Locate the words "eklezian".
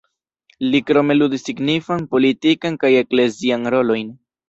3.07-3.75